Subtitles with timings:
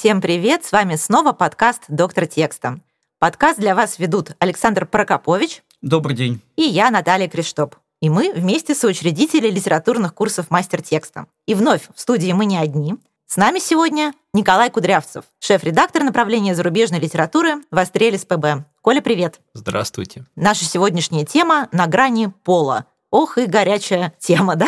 [0.00, 0.64] Всем привет!
[0.64, 2.80] С вами снова подкаст «Доктор текста».
[3.18, 5.62] Подкаст для вас ведут Александр Прокопович.
[5.82, 6.40] Добрый день.
[6.56, 7.76] И я, Наталья Криштоп.
[8.00, 11.26] И мы вместе соучредители литературных курсов «Мастер текста».
[11.44, 12.94] И вновь в студии мы не одни.
[13.26, 18.64] С нами сегодня Николай Кудрявцев, шеф-редактор направления зарубежной литературы в Астрелис ПБ.
[18.80, 19.38] Коля, привет.
[19.52, 20.24] Здравствуйте.
[20.34, 22.86] Наша сегодняшняя тема «На грани пола».
[23.10, 24.66] Ох и горячая тема, да?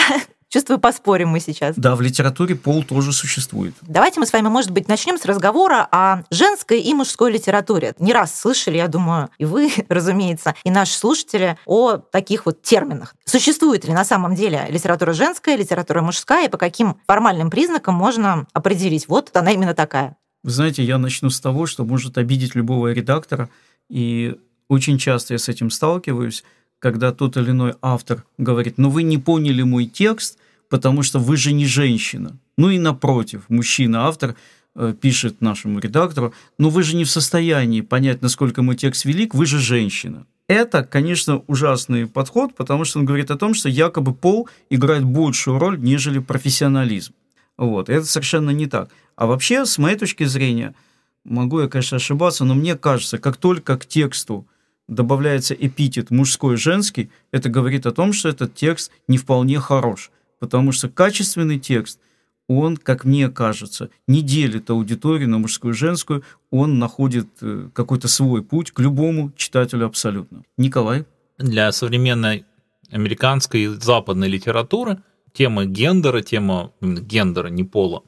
[0.52, 1.77] Чувствую, поспорим мы сейчас.
[1.77, 3.74] Да, в литературе пол тоже существует.
[3.80, 7.95] Давайте мы с вами, может быть, начнем с разговора о женской и мужской литературе.
[7.98, 13.15] Не раз слышали, я думаю, и вы, разумеется, и наши слушатели о таких вот терминах.
[13.24, 18.46] Существует ли на самом деле литература женская, литература мужская, и по каким формальным признакам можно
[18.52, 20.19] определить, вот она именно такая?
[20.45, 23.48] Вы знаете, я начну с того, что может обидеть любого редактора,
[23.88, 24.37] и
[24.69, 26.45] очень часто я с этим сталкиваюсь,
[26.79, 30.37] когда тот или иной автор говорит, ну вы не поняли мой текст,
[30.73, 32.38] потому что вы же не женщина.
[32.56, 34.37] Ну и напротив, мужчина-автор
[34.74, 39.34] э, пишет нашему редактору, ну вы же не в состоянии понять, насколько мой текст велик,
[39.34, 40.24] вы же женщина.
[40.48, 45.59] Это, конечно, ужасный подход, потому что он говорит о том, что якобы пол играет большую
[45.59, 47.12] роль, нежели профессионализм.
[47.59, 48.88] Вот, это совершенно не так.
[49.15, 50.74] А вообще, с моей точки зрения,
[51.23, 54.46] могу я, конечно, ошибаться, но мне кажется, как только к тексту
[54.88, 60.10] добавляется эпитет мужской и женский, это говорит о том, что этот текст не вполне хорош.
[60.43, 62.01] Потому что качественный текст,
[62.48, 68.09] он, как мне кажется, не делит аудиторию на мужскую и женскую, он находит э, какой-то
[68.09, 70.43] свой путь к любому читателю абсолютно.
[70.59, 71.04] Николай?
[71.38, 72.44] Для современной
[72.91, 74.99] американской и западной литературы
[75.32, 78.03] тема гендера, тема гендера, не пола,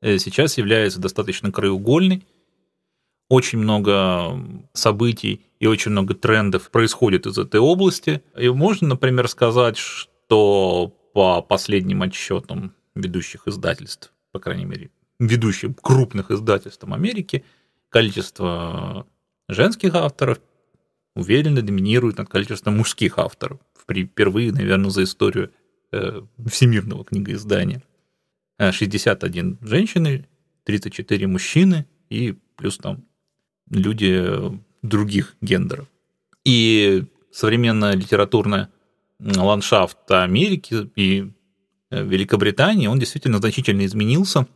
[0.00, 2.22] э, сейчас является достаточно краеугольной.
[3.28, 4.38] Очень много
[4.74, 8.22] событий и очень много трендов происходит из этой области.
[8.38, 16.30] И можно, например, сказать, что по последним отчетам ведущих издательств, по крайней мере, ведущих крупных
[16.30, 17.44] издательств Америки,
[17.88, 19.06] количество
[19.48, 20.40] женских авторов
[21.14, 23.60] уверенно доминирует над количеством мужских авторов.
[23.74, 25.52] Впервые, наверное, за историю
[25.92, 27.82] э, всемирного книгоиздания.
[28.58, 30.28] 61 э, женщины,
[30.64, 33.04] 34 мужчины и плюс там
[33.70, 34.24] люди
[34.82, 35.88] других гендеров.
[36.44, 38.70] И современная литературная
[39.20, 41.30] ландшафт Америки и
[41.90, 44.46] э, Великобритании, он действительно значительно изменился.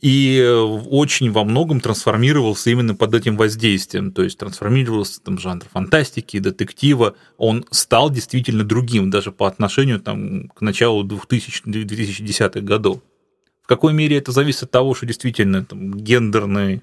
[0.00, 0.42] И
[0.88, 7.14] очень во многом трансформировался именно под этим воздействием, то есть трансформировался там жанр фантастики, детектива,
[7.36, 13.00] он стал действительно другим даже по отношению там, к началу 2000-2010-х годов.
[13.62, 16.82] В какой мере это зависит от того, что действительно там, гендерный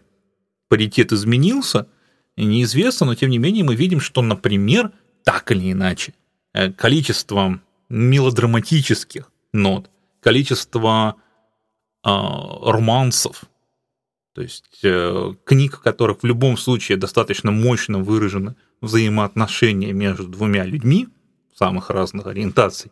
[0.69, 1.87] паритет изменился–
[2.45, 4.91] неизвестно, но тем не менее мы видим, что, например,
[5.23, 6.18] так или иначе, э,
[6.77, 9.89] количество мелодраматических нот,
[10.21, 11.15] количество
[12.05, 13.43] э, романсов,
[14.33, 20.65] то есть э, книг, в которых в любом случае достаточно мощно выражены взаимоотношения между двумя
[20.65, 21.07] людьми
[21.53, 22.91] самых разных ориентаций,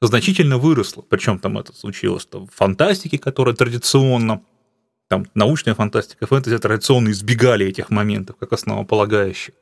[0.00, 1.02] значительно выросло.
[1.02, 4.42] Причем там это случилось в фантастике, которая традиционно
[5.08, 9.54] там научная фантастика, фэнтези традиционно избегали этих моментов как основополагающих.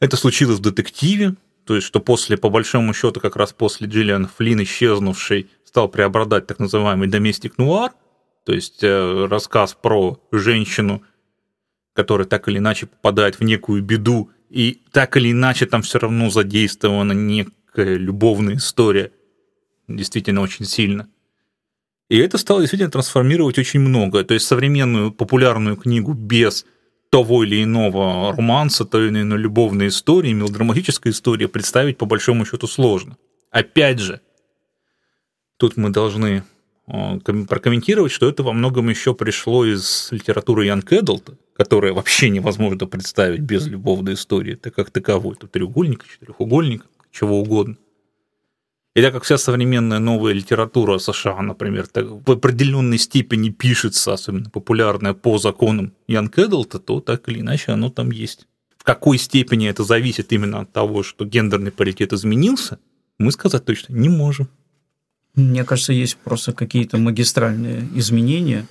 [0.00, 1.36] Это случилось в детективе,
[1.66, 6.46] то есть что после, по большому счету, как раз после Джиллиан Флинн, исчезнувший, стал преобладать
[6.46, 7.92] так называемый доместик нуар,
[8.44, 11.02] то есть э, рассказ про женщину,
[11.92, 16.30] которая так или иначе попадает в некую беду, и так или иначе там все равно
[16.30, 19.10] задействована некая любовная история,
[19.88, 21.08] действительно очень сильно.
[22.08, 24.22] И это стало действительно трансформировать очень многое.
[24.22, 26.64] То есть современную популярную книгу без
[27.16, 32.66] того или иного романса, той или иной любовной истории, мелодраматической истории представить по большому счету
[32.66, 33.16] сложно.
[33.50, 34.20] Опять же,
[35.56, 36.44] тут мы должны
[36.86, 37.18] э,
[37.48, 43.40] прокомментировать, что это во многом еще пришло из литературы Ян Кэддлта, которая вообще невозможно представить
[43.40, 45.36] без любовной истории, так как таковой.
[45.36, 47.76] Тут треугольник, четырехугольник, чего угодно.
[48.96, 54.48] И так как вся современная новая литература США, например, так, в определенной степени пишется, особенно
[54.48, 58.46] популярная по законам Ян Кэддлта, то так или иначе оно там есть.
[58.78, 62.78] В какой степени это зависит именно от того, что гендерный паритет изменился,
[63.18, 64.48] мы сказать точно не можем.
[65.34, 68.66] Мне кажется, есть просто какие-то магистральные изменения.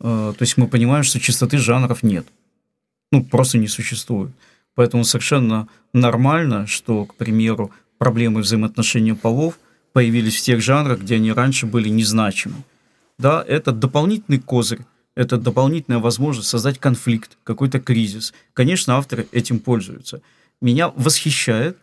[0.00, 2.26] Э, то есть мы понимаем, что чистоты жанров нет.
[3.12, 4.30] Ну, просто не существует.
[4.74, 9.58] Поэтому совершенно нормально, что, к примеру, проблемы взаимоотношения полов
[9.92, 12.56] появились в тех жанрах, где они раньше были незначимы.
[13.18, 14.80] Да, это дополнительный козырь,
[15.14, 18.32] это дополнительная возможность создать конфликт, какой-то кризис.
[18.54, 20.22] Конечно, авторы этим пользуются.
[20.62, 21.76] Меня восхищает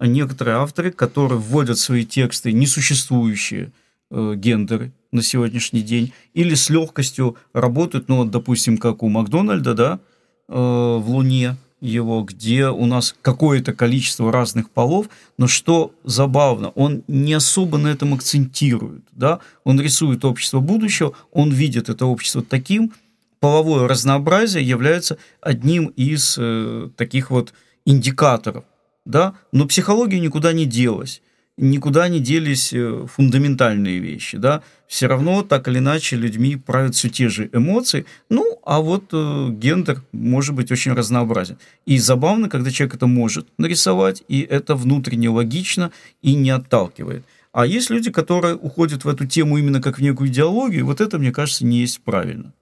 [0.00, 3.70] некоторые авторы, которые вводят в свои тексты несуществующие
[4.10, 9.74] э, гендеры на сегодняшний день, или с легкостью работают, ну вот, допустим, как у Макдональда,
[9.74, 10.00] да,
[10.48, 17.02] э, в Луне, его, где у нас какое-то количество разных полов, но что забавно, он
[17.06, 22.92] не особо на этом акцентирует, да, он рисует общество будущего, он видит это общество таким,
[23.40, 27.52] половое разнообразие является одним из э, таких вот
[27.84, 28.64] индикаторов,
[29.04, 31.22] да, но психология никуда не делась
[31.58, 37.10] никуда не делись э, фундаментальные вещи, да, все равно так или иначе людьми правят все
[37.10, 41.58] те же эмоции, ну, а вот э, гендер может быть очень разнообразен.
[41.84, 45.90] И забавно, когда человек это может нарисовать, и это внутренне логично
[46.22, 47.24] и не отталкивает.
[47.52, 51.18] А есть люди, которые уходят в эту тему именно как в некую идеологию, вот это,
[51.18, 52.52] мне кажется, не есть правильно.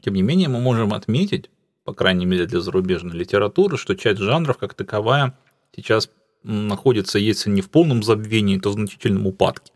[0.00, 1.50] Тем не менее, мы можем отметить,
[1.84, 5.34] по крайней мере для зарубежной литературы, что часть жанров как таковая
[5.76, 6.08] сейчас
[6.48, 9.72] находится, если не в полном забвении, то в значительном упадке.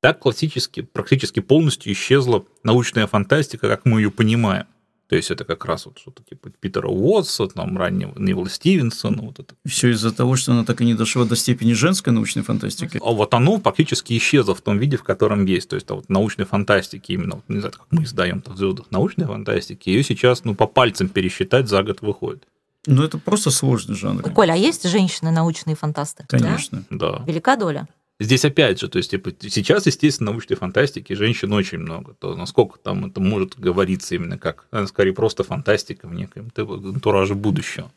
[0.00, 4.66] Так классически, практически полностью исчезла научная фантастика, как мы ее понимаем.
[5.12, 9.22] То есть это как раз вот что-то типа Питера Уотса, там раннего Нила Стивенсона.
[9.22, 9.54] Вот это.
[9.66, 12.98] Все из-за того, что она так и не дошла до степени женской научной фантастики.
[13.00, 15.68] А вот оно практически исчезло в том виде, в котором есть.
[15.68, 18.86] То есть а вот научной фантастики, именно, вот, не знаю, как мы издаем в звездах
[18.90, 22.48] научной фантастики, ее сейчас ну, по пальцам пересчитать за год выходит.
[22.86, 24.22] Ну, это просто сложный жанр.
[24.32, 26.24] Коля, а есть женщины-научные фантасты?
[26.28, 26.84] Конечно.
[26.90, 27.18] Да.
[27.18, 27.24] да.
[27.26, 27.86] Велика доля?
[28.18, 32.14] Здесь опять же, то есть типа, сейчас, естественно, научной фантастики женщин очень много.
[32.14, 37.90] То насколько там это может говориться именно как, скорее, просто фантастика в неком антураже будущего.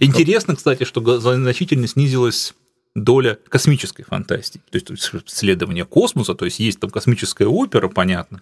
[0.00, 2.54] Интересно, кстати, что значительно снизилась
[2.94, 4.90] доля космической фантастики, то есть
[5.26, 8.40] исследование космоса, то есть есть там космическая опера, понятно,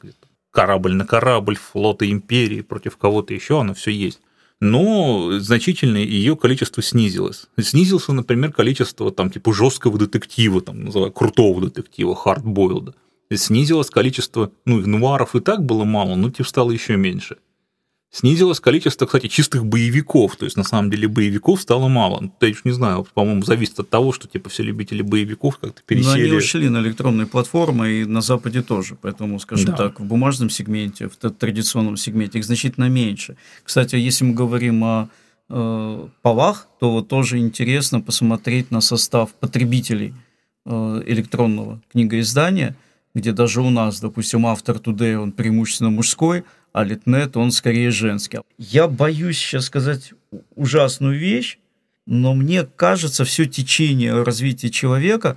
[0.51, 4.21] корабль на корабль, флоты империи против кого-то еще, оно все есть
[4.61, 7.47] но значительно ее количество снизилось.
[7.59, 12.95] Снизился, например, количество там типа жесткого детектива, там, называю, крутого детектива, хардбойлда.
[13.33, 17.37] Снизилось количество, ну, нуаров и так было мало, но типа стало еще меньше.
[18.13, 20.35] Снизилось количество, кстати, чистых боевиков.
[20.35, 22.21] То есть, на самом деле, боевиков стало мало.
[22.21, 25.81] Ну, я уж не знаю, по-моему, зависит от того, что типа все любители боевиков как-то
[25.87, 26.23] пересели.
[26.23, 28.97] Но они ушли на электронные платформы и на Западе тоже.
[29.01, 29.77] Поэтому, скажем да.
[29.77, 33.37] так, в бумажном сегменте, в традиционном сегменте их значительно меньше.
[33.63, 35.09] Кстати, если мы говорим о
[35.49, 40.15] э, полах, то вот тоже интересно посмотреть на состав потребителей
[40.67, 42.77] э, электронного книгоиздания,
[43.15, 48.41] где даже у нас, допустим, автор Today, он преимущественно мужской– а Литнет, он скорее женский.
[48.59, 50.13] Я боюсь сейчас сказать
[50.55, 51.59] ужасную вещь,
[52.07, 55.37] но мне кажется, все течение развития человека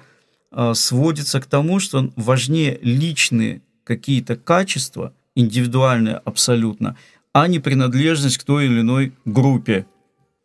[0.51, 6.95] а, сводится к тому, что важнее личные какие-то качества, индивидуальные абсолютно,
[7.33, 9.87] а не принадлежность к той или иной группе.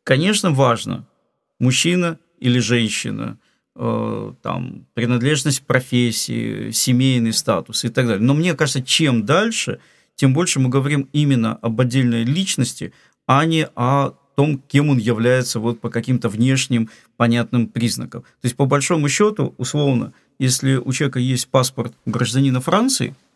[0.05, 1.07] Конечно, важно,
[1.61, 3.39] мужчина или женщина,
[3.77, 8.25] э, там, принадлежность профессии, семейный статус и так далее.
[8.25, 9.81] Но мне кажется, чем дальше–
[10.19, 12.93] тем больше мы говорим именно об отдельной личности,
[13.27, 18.23] а не о том, кем он является вот по каким-то внешним понятным признакам.
[18.23, 23.15] То есть, по большому счету, условно, если у человека есть паспорт гражданина Франции–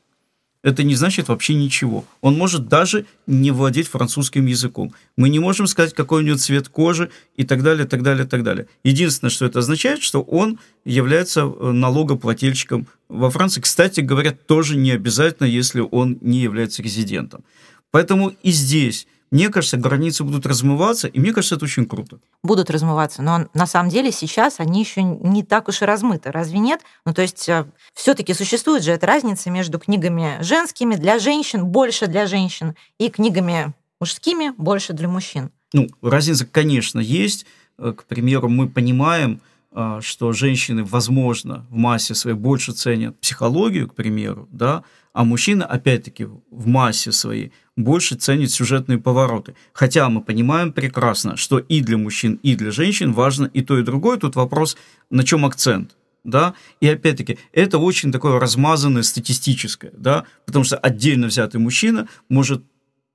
[0.63, 2.05] это не значит вообще ничего.
[2.21, 4.93] Он может даже не владеть французским языком.
[5.17, 8.43] Мы не можем сказать, какой у него цвет кожи и так далее, так далее, так
[8.45, 8.69] далее.
[8.85, 13.61] Единственное, что это означает, что он является э, налогоплательщиком во Франции.
[13.61, 17.45] Кстати говоря, тоже не обязательно, если он не является резидентом.
[17.91, 22.19] Поэтому и здесь мне кажется, границы будут размываться, и мне кажется, это очень круто.
[22.43, 26.59] Будут размываться, но на самом деле сейчас они еще не так уж и размыты, разве
[26.59, 26.83] нет?
[27.07, 32.09] Ну, то есть э, все-таки существует же эта разница между книгами женскими для женщин, больше
[32.09, 35.51] для женщин, и книгами мужскими, больше для мужчин.
[35.73, 37.47] Ну, разница, конечно, есть.
[37.79, 43.89] Э, к примеру, мы понимаем, э, что женщины, возможно, в массе своей больше ценят психологию,
[43.89, 44.85] к примеру, да,
[45.15, 49.55] а мужчины, опять-таки, в массе своей больше ценят сюжетные повороты.
[49.73, 53.83] Хотя мы понимаем прекрасно, что и для мужчин, и для женщин важно и то, и
[53.83, 54.19] другое.
[54.19, 54.77] Тут вопрос,
[55.11, 55.97] на чем акцент.
[56.25, 56.55] Да?
[56.81, 60.25] И опять-таки, это очень такое размазанное статистическое, да?
[60.47, 62.63] потому что отдельно взятый мужчина может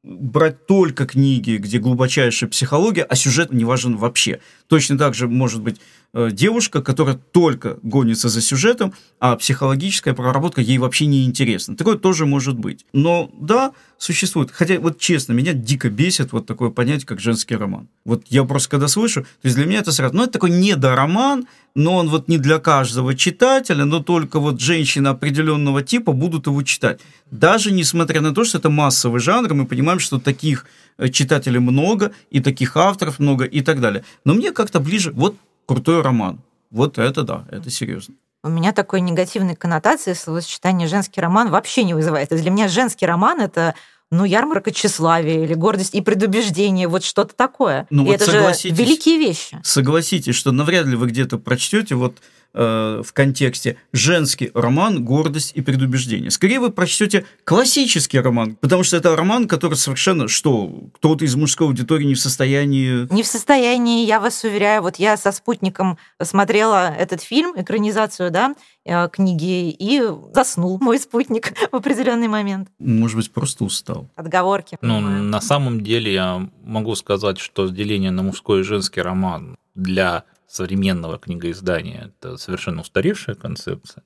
[0.04, 4.40] брать только книги, где глубочайшая психология, а сюжет не важен вообще.
[4.68, 5.80] Точно так же может быть
[6.14, 11.76] девушка, которая только гонится за сюжетом, а психологическая проработка ей вообще не интересна.
[11.76, 12.86] Такое тоже может быть.
[12.94, 14.52] Но да, существует.
[14.52, 17.88] Хотя, вот честно, меня дико бесит вот такое понятие, как женский роман.
[18.06, 21.48] Вот я просто когда слышу, то есть для меня это сразу, ну, это такой недороман,
[21.76, 26.64] но он вот не для каждого читателя, но только вот женщины определенного типа будут его
[26.64, 27.00] читать.
[27.32, 30.66] Даже несмотря на то, что это массовый жанр, мы понимаем, что таких
[30.98, 34.04] э, читателей много, и таких авторов много, и так далее.
[34.26, 35.36] Но мне как-то ближе, вот
[35.68, 36.42] крутой роман.
[36.72, 38.16] Вот это да, это серьезно.
[38.44, 42.30] у меня такой негативной коннотации словосочетание «женский роман» вообще не вызывает.
[42.30, 43.76] Для меня женский роман— это
[44.10, 47.88] ну, ярмарка тщеславия или гордость и предубеждение, вот что-то такое.
[47.90, 49.60] Ну, и вот это же великие вещи.
[49.64, 52.18] Согласитесь, что навряд ли вы где-то прочтете вот
[52.60, 56.32] Э, в контексте женский роман «Гордость и предубеждение».
[56.32, 61.68] Скорее вы прочтете классический роман, потому что это роман, который совершенно, что, кто-то из мужской
[61.68, 63.14] аудитории не в состоянии...
[63.14, 64.82] Не в состоянии, я вас уверяю.
[64.82, 70.02] Вот я со спутником смотрела этот фильм, экранизацию, да, э, книги, и
[70.34, 72.70] заснул мой спутник в определенный момент.
[72.80, 74.10] Может быть, просто устал.
[74.16, 74.80] Отговорки.
[74.82, 80.24] Ну, на самом деле я могу сказать, что деление на мужской и женский роман для
[80.48, 84.04] современного книгоиздания это совершенно устаревшая концепция.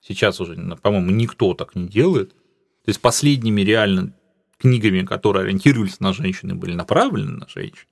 [0.00, 2.30] Сейчас уже, по-моему, никто так не делает.
[2.30, 4.14] То есть последними реально
[4.58, 7.86] книгами, которые ориентировались на женщины, были направлены на женщин,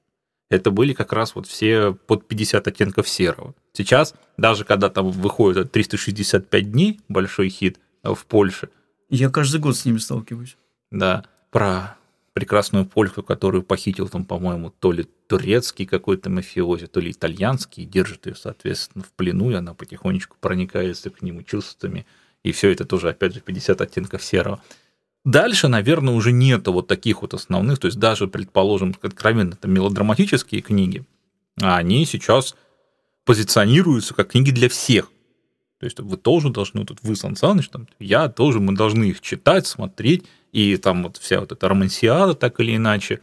[0.50, 3.54] это были как раз вот все под 50 оттенков серого.
[3.72, 8.68] Сейчас, даже когда там выходит 365 дней, большой хит в Польше.
[9.08, 10.56] Я каждый год с ними сталкиваюсь.
[10.90, 11.96] Да, про
[12.34, 18.26] прекрасную польку, которую похитил там, по-моему, то ли турецкий какой-то мафиози, то ли итальянский, держит
[18.26, 22.06] ее, соответственно, в плену, и она потихонечку проникается к нему чувствами,
[22.42, 24.60] и все это тоже, опять же, 50 оттенков серого.
[25.24, 30.60] Дальше, наверное, уже нету вот таких вот основных, то есть даже, предположим, откровенно это мелодраматические
[30.60, 31.04] книги,
[31.62, 32.56] а они сейчас
[33.24, 35.10] позиционируются как книги для всех.
[35.78, 39.20] То есть вы тоже должны, тут вы, Сан Саныч, там, я тоже, мы должны их
[39.20, 40.24] читать, смотреть,
[40.54, 43.20] и там вот вся вот эта романсиада так или иначе.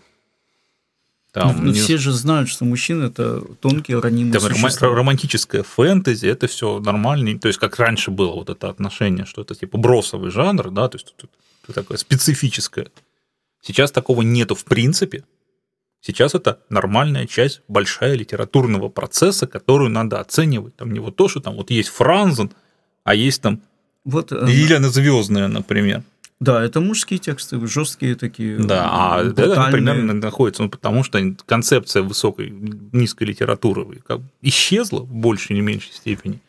[1.32, 1.80] Там, ну, не...
[1.80, 4.90] все же знают, что мужчина это тонкие, ранимые там, существа.
[4.90, 7.40] Романтическая фэнтези, это все нормально.
[7.40, 10.98] То есть, как раньше было вот это отношение, что это типа бросовый жанр, да, то
[10.98, 11.16] есть
[11.64, 12.88] это такое специфическое.
[13.62, 15.24] Сейчас такого нету в принципе.
[16.02, 20.76] Сейчас это нормальная часть, большая литературного процесса, которую надо оценивать.
[20.76, 22.52] Там не вот то, что там вот есть Франзен,
[23.06, 23.62] а есть там
[24.04, 26.04] вот, э, Елена Звездная, например.
[26.42, 28.58] Да, это мужские тексты, жесткие такие.
[28.58, 32.50] Да, а это примерно находится, ну, потому что концепция высокой,
[32.92, 36.42] низкой литературы как исчезла в большей или меньшей степени.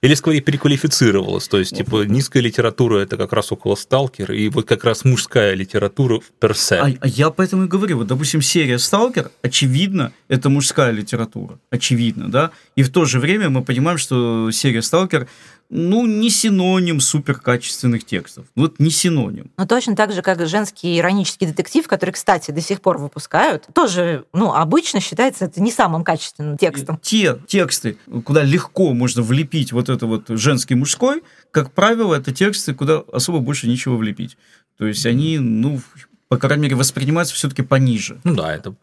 [0.00, 4.66] Или скорее переквалифицировалась, то есть, типа, низкая литература это как раз около сталкера, и вот
[4.66, 6.76] как раз мужская литература в персе.
[6.76, 12.30] А, а я поэтому и говорю, вот, допустим, серия Сталкер, очевидно, это мужская литература, очевидно,
[12.30, 15.28] да, и в то же время мы понимаем, что серия Сталкер
[15.68, 18.46] ну, не синоним суперкачественных текстов.
[18.54, 19.50] Вот не синоним.
[19.56, 24.24] Но точно так же, как женский иронический детектив, который, кстати, до сих пор выпускают, тоже,
[24.32, 26.98] ну, обычно считается это не самым качественным текстом.
[27.02, 32.74] Те тексты, куда легко можно влепить вот это вот женский мужской, как правило, это тексты,
[32.74, 34.36] куда особо больше ничего влепить.
[34.78, 35.80] То есть они, ну,
[36.28, 38.18] по крайней мере, воспринимаются все-таки пониже.
[38.24, 38.74] Ну да, это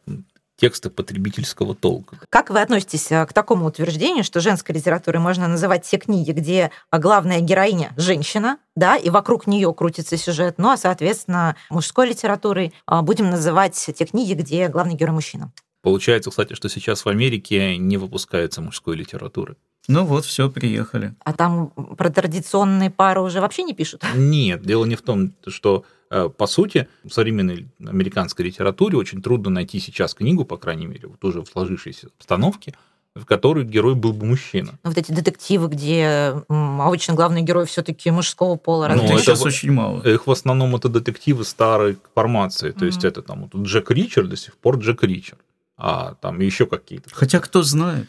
[0.55, 2.17] тексты потребительского толка.
[2.29, 6.71] Как вы относитесь э, к такому утверждению, что женской литературой можно называть те книги, где
[6.91, 13.01] главная героиня– женщина, да, и вокруг нее крутится сюжет, ну а, соответственно, мужской литературой а,
[13.01, 15.51] будем называть те книги, где главный герой– мужчина?
[15.81, 19.57] Получается, кстати, что сейчас в Америке не выпускается мужской литературы.
[19.89, 21.13] Ну вот, все, приехали.
[21.25, 24.01] А там про традиционные пары уже вообще не пишут?
[24.15, 26.02] Нет, дело не в том, что Э,
[26.37, 31.23] по сути, в современной американской литературе очень трудно найти сейчас книгу, по крайней мере, вот
[31.23, 32.73] уже в сложившейся обстановке,
[33.15, 34.71] в которой герой был бы мужчина.
[34.83, 38.87] Ну, вот эти детективы, где обычно главный герой все-таки мужского пола.
[38.95, 40.01] Ну, это сейчас очень мало.
[40.01, 42.71] Их в основном это детективы старой формации.
[42.71, 42.85] То mm-hmm.
[42.87, 45.39] есть это там вот Джек Ричард до сих пор Джек Ричард.
[45.77, 47.09] А там еще какие-то.
[47.11, 48.07] Хотя кто знает.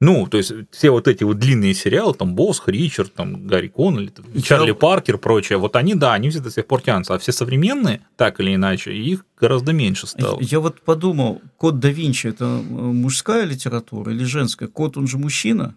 [0.00, 4.12] Ну, то есть все вот эти вот длинные сериалы, там Босх, Ричард, там Гарри Коннелли,
[4.42, 8.02] Чарли Паркер, прочее, вот они, да, они все до сих пор тянутся, а все современные,
[8.16, 10.38] так или иначе, их гораздо меньше стало.
[10.40, 14.68] Я вот подумал, Код да Винчи– это э, мужская литература или женская?
[14.68, 15.74] Код, он же мужчина?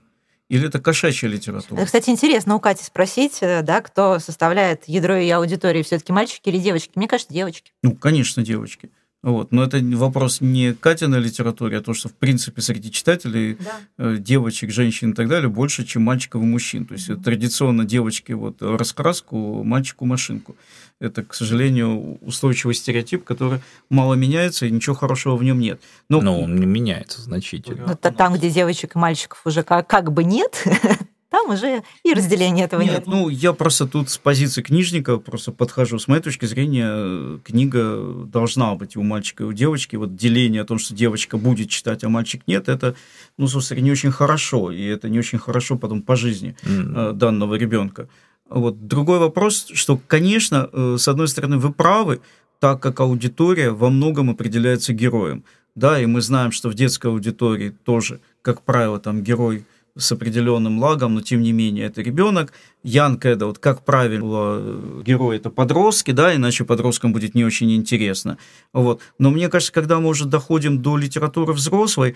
[0.50, 1.86] Или это кошачья литература?
[1.86, 6.60] Кстати, интересно у Кати спросить, э, да, кто составляет ядро ее аудитории, все-таки мальчики или
[6.60, 6.92] девочки?
[6.96, 7.72] Мне кажется, девочки.
[7.82, 8.92] Ну, конечно, девочки.
[9.24, 9.52] Вот.
[9.52, 13.80] Но это вопрос не Катиной литературе, а то, что, в принципе, среди читателей, да.
[13.98, 16.86] Э, девочек, женщин и так далее, больше, чем мальчиков и мужчин.
[16.86, 17.24] То есть mm-hmm.
[17.24, 20.56] традиционно девочки вот раскраску, мальчику машинку.
[21.00, 23.60] Это, к сожалению, устойчивый стереотип, который
[23.90, 25.82] мало меняется, и ничего хорошего в нем нет.
[26.10, 27.88] Но, Но он не меняется значительно.
[27.88, 30.64] Ну, там, где девочек и мальчиков уже как, как бы нет,
[31.32, 32.92] там уже и разделения этого нет.
[32.92, 33.08] нет.
[33.08, 35.98] Ну, я просто тут с позиции книжника просто подхожу.
[35.98, 39.96] С моей точки зрения, книга должна быть и у мальчика, и у девочки.
[39.96, 42.96] Вот деление о том, что девочка будет читать, а мальчик нет, это,
[43.38, 44.72] ну, собственно, не очень хорошо.
[44.72, 47.14] И это не очень хорошо потом по жизни mm-hmm.
[47.14, 48.10] данного ребенка.
[48.50, 48.86] Вот.
[48.86, 52.20] Другой вопрос, что, конечно, э, с одной стороны, вы правы,
[52.60, 55.46] так как аудитория во многом определяется героем.
[55.76, 59.64] Да, и мы знаем, что в детской аудитории тоже, как правило, там герой
[59.96, 62.54] с определенным лагом, но тем не менее это ребенок.
[62.84, 68.38] Янка это вот как правило герой это подростки, да, иначе подросткам будет не очень интересно.
[68.74, 69.02] Вот.
[69.20, 72.16] Но мне кажется, когда мы уже доходим до литературы взрослой,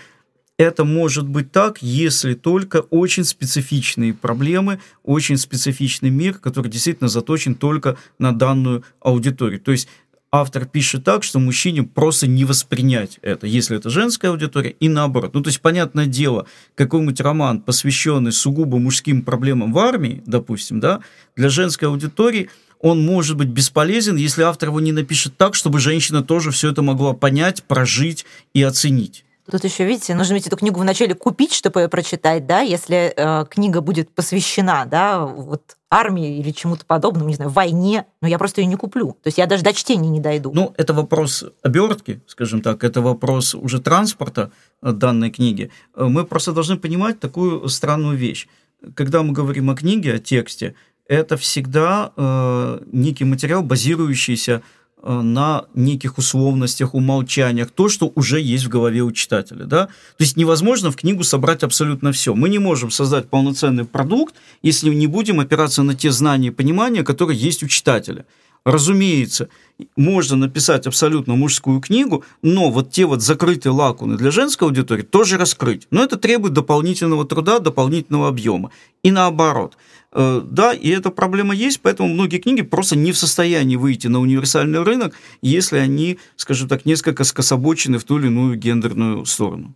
[0.58, 7.56] это может быть так, если только очень специфичные проблемы, очень специфичный мир, который действительно заточен
[7.56, 9.60] только на данную аудиторию.
[9.60, 9.90] То есть
[10.36, 15.34] автор пишет так, что мужчине просто не воспринять это, если это женская аудитория, и наоборот.
[15.34, 21.02] Ну, то есть, понятное дело, какой-нибудь роман, посвященный сугубо мужским проблемам в армии, допустим, да,
[21.36, 22.50] для женской аудитории
[22.80, 26.82] он может быть бесполезен, если автор его не напишет так, чтобы женщина тоже все это
[26.82, 29.25] могла понять, прожить и оценить.
[29.50, 33.46] Тут еще, видите, нужно ведь эту книгу вначале купить, чтобы ее прочитать, да, если э,
[33.46, 38.62] книга будет посвящена, да, вот армии или чему-то подобному, не знаю, войне, но я просто
[38.62, 39.12] ее не куплю.
[39.22, 40.52] То есть я даже до чтения не дойду.
[40.54, 45.70] Ну, это вопрос обертки, скажем так, это вопрос уже транспорта э, данной книги.
[45.96, 48.48] Э, мы просто должны понимать такую странную вещь.
[48.96, 50.74] Когда мы говорим о книге, о тексте,
[51.08, 54.64] это всегда э, некий материал, базирующийся
[55.06, 59.66] на неких условностях, умолчаниях, то, что уже есть в голове у читателя.
[59.66, 59.86] Да?
[59.86, 62.34] То есть невозможно в книгу собрать абсолютно все.
[62.34, 67.04] Мы не можем создать полноценный продукт, если не будем опираться на те знания и понимания,
[67.04, 68.26] которые есть у читателя.
[68.66, 69.50] Разумеется,
[69.96, 75.38] можно написать абсолютно мужскую книгу, но вот те вот закрытые лакуны для женской аудитории тоже
[75.38, 75.88] раскрыть.
[75.92, 78.72] Но это требует дополнительного труда, дополнительного объема.
[79.04, 79.78] И наоборот–
[80.18, 84.22] Э, да, и эта проблема есть, поэтому многие книги просто не в состоянии выйти на
[84.22, 89.76] универсальный рынок, если они, скажем так, несколько скособочены в ту или иную гендерную сторону.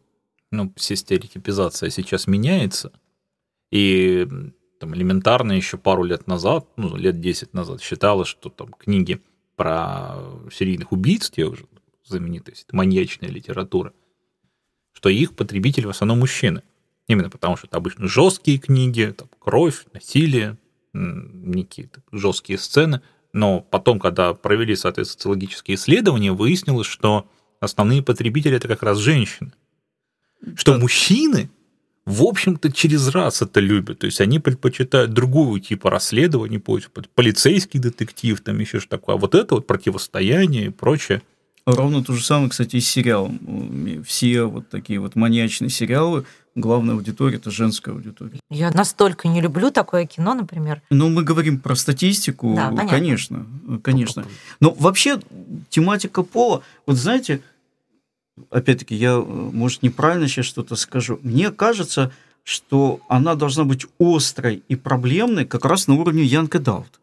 [0.52, 2.94] Ну, стереотипизация сейчас меняется,
[3.70, 4.26] и
[4.80, 9.22] там, элементарно еще пару лет назад, ну, лет 10 назад считалось, что там книги
[9.60, 10.16] про
[10.54, 11.66] серийных убийц, те уже
[12.06, 13.92] знаменитые, маньячная литература,
[14.94, 16.64] что их потребители в основном мужчины.
[17.10, 20.58] Именно потому, что это обычно жесткие книги, там, кровь, насилие,
[20.94, 23.02] некие жесткие сцены.
[23.34, 27.30] Но потом, когда провели, соответственно, социологические исследования, выяснилось, что
[27.60, 29.52] основные потребители это как раз женщины.
[30.56, 30.80] Что да.
[30.80, 31.50] мужчины,
[32.10, 34.00] в общем-то, через раз это любят.
[34.00, 39.16] То есть они предпочитают другого типа расследований, полицейский детектив, там еще что такое.
[39.16, 41.22] А вот это вот противостояние и прочее.
[41.68, 44.04] Ровно то же самое, кстати, и с сериалом.
[44.04, 48.40] Все вот такие вот маньячные сериалы, главная аудитория– это женская аудитория.
[48.50, 50.82] Я настолько не люблю такое кино, например.
[50.90, 53.46] Ну, мы говорим про статистику, да, конечно,
[53.84, 54.26] конечно.
[54.60, 55.20] Но вообще
[55.70, 57.42] тематика пола, вот знаете,
[58.50, 62.12] опять-таки, я, может, неправильно сейчас что-то скажу, мне кажется,
[62.44, 67.00] что она должна быть острой и проблемной как раз на уровне Янка Даут.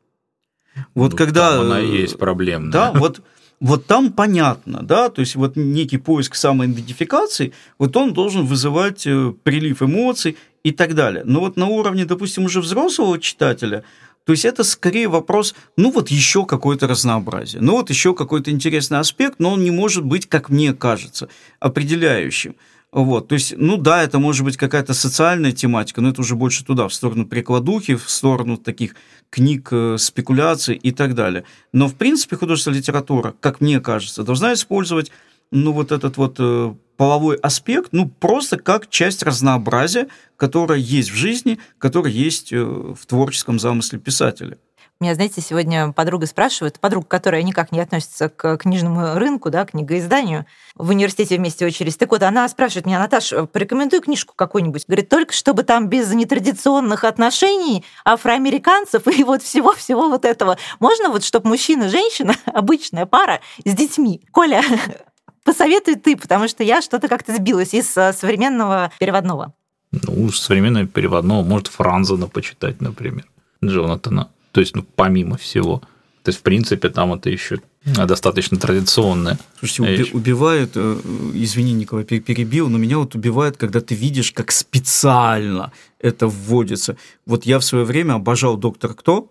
[0.94, 1.60] Вот ну, когда...
[1.60, 2.72] она и есть проблемная.
[2.72, 3.22] Да, вот
[3.58, 9.32] вот там понятно, да, то есть вот некий поиск самоидентификации, вот он должен вызывать э,
[9.42, 11.22] прилив эмоций и так далее.
[11.24, 13.82] Но вот на уровне, допустим, уже взрослого читателя,
[14.26, 18.98] то есть это скорее вопрос, ну вот еще какое-то разнообразие, ну вот еще какой-то интересный
[18.98, 21.28] аспект, но он не может быть, как мне кажется,
[21.60, 22.56] определяющим.
[22.90, 26.64] Вот, то есть, ну да, это может быть какая-то социальная тематика, но это уже больше
[26.64, 28.96] туда, в сторону прикладухи, в сторону таких
[29.30, 31.44] книг, э, спекуляций и так далее.
[31.72, 35.12] Но, в принципе, художественная литература, как мне кажется, должна использовать
[35.50, 41.14] ну, вот этот вот э, половой аспект, ну, просто как часть разнообразия, которая есть в
[41.14, 44.58] жизни, которая есть э, в творческом замысле писателя.
[44.98, 50.46] Меня, знаете, сегодня подруга спрашивает, подруга, которая никак не относится к книжному рынку, да, книгоизданию,
[50.74, 51.96] в университете вместе учились.
[51.98, 54.86] Так вот, она спрашивает меня, Наташа, порекомендуй книжку какую-нибудь.
[54.86, 60.56] Говорит, только чтобы там без нетрадиционных отношений афроамериканцев и вот всего-всего вот этого.
[60.80, 64.22] Можно вот, чтобы мужчина, женщина, обычная пара с детьми.
[64.32, 64.62] Коля,
[65.46, 69.54] посоветуй ты, потому что я что-то как-то сбилась из э, современного переводного.
[69.92, 73.24] Ну, современного переводного, может, Франзена почитать, например,
[73.64, 75.82] Джонатана то есть, ну, помимо всего.
[76.22, 79.38] То есть, в принципе, там это еще достаточно традиционное.
[79.58, 80.98] Слушайте, уби- убивают, э,
[81.34, 86.96] извини, Николай, перебил, но меня вот убивает, когда ты видишь, как специально это вводится.
[87.26, 89.30] Вот я в свое время обожал «Доктор Кто».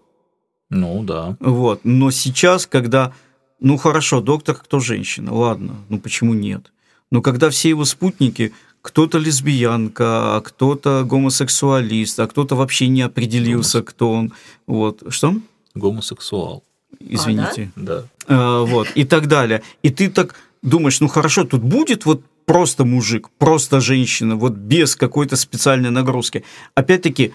[0.70, 1.38] Ну, да.
[1.40, 3.12] Вот, но сейчас, когда,
[3.60, 6.72] ну, хорошо, «Доктор Кто» женщина, ладно, ну, почему нет?
[7.12, 13.80] Но когда все его спутники кто-то лесбиянка, а кто-то гомосексуалист, а кто-то вообще не определился,
[13.80, 13.90] Гомос...
[13.90, 14.34] кто он.
[14.68, 15.04] Вот.
[15.10, 15.36] Что?
[15.74, 16.64] Гомосексуал.
[17.00, 17.72] Извините.
[17.76, 18.04] А, да?
[18.28, 18.88] А, вот.
[18.94, 19.64] И так далее.
[19.82, 24.96] И ты так думаешь, ну хорошо, тут будет вот просто мужик, просто женщина, вот без
[24.96, 26.44] какой-то специальной нагрузки.
[26.76, 27.34] Опять-таки,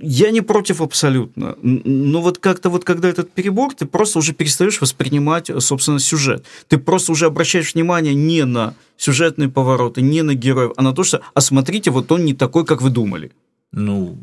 [0.00, 4.80] я не против абсолютно, но вот как-то вот когда этот перебор, ты просто уже перестаешь
[4.80, 6.44] воспринимать, собственно, сюжет.
[6.68, 11.02] Ты просто уже обращаешь внимание не на сюжетные повороты, не на героев, а на то,
[11.04, 13.32] что, а смотрите, вот он не такой, как вы думали.
[13.72, 14.18] Ну,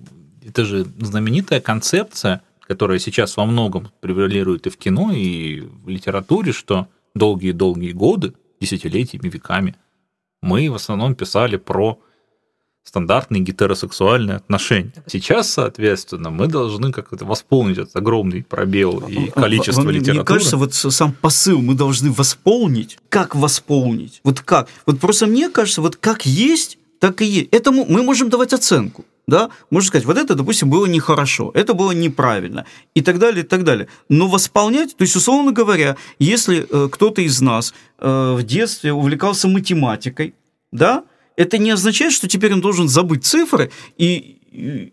[0.47, 6.51] это же знаменитая концепция, которая сейчас во многом превалирует и в кино, и в литературе,
[6.51, 9.75] что долгие-долгие годы, десятилетиями, веками,
[10.41, 11.99] мы в основном писали про
[12.83, 14.93] стандартные гетеросексуальные отношения.
[15.05, 20.15] Сейчас, соответственно, мы должны как-то восполнить этот огромный пробел и количество Вам, литературы.
[20.15, 22.97] Мне кажется, вот сам посыл мы должны восполнить.
[23.09, 24.21] Как восполнить?
[24.23, 24.69] Вот как?
[24.85, 27.49] Вот просто мне кажется, вот как есть, так и есть.
[27.51, 29.05] Этому мы можем давать оценку.
[29.29, 32.65] Да, можно сказать, вот это, допустим, было нехорошо, это было неправильно,
[32.95, 33.87] и так далее, и так далее.
[34.09, 39.47] Но восполнять, то есть, условно говоря, если э, кто-то из нас э, в детстве увлекался
[39.47, 40.33] математикой,
[40.71, 41.03] да,
[41.35, 44.37] это не означает, что теперь он должен забыть цифры и